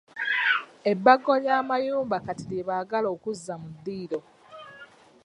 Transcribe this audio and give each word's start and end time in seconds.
Ebbago 0.91 1.31
ly'amayumba 1.43 2.17
kati 2.25 2.43
lye 2.51 2.63
baagala 2.69 3.07
okuzza 3.15 3.53
mu 3.61 3.69
ddiiro. 3.75 4.19